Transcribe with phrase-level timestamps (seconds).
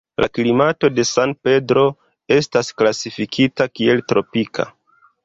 [0.23, 1.83] La klimato de San Pedro
[2.37, 4.67] estas klasifikita kiel tropika.